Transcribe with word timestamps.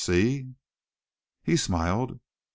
See?" 0.03 0.49
He 1.43 1.55
smiled. 1.55 2.19